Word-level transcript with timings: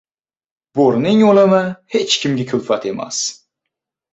•Bo‘rining 0.77 1.21
o‘limi 1.27 1.59
hech 1.97 2.17
kimga 2.25 2.49
kulfat 2.53 2.89
emas. 2.93 3.21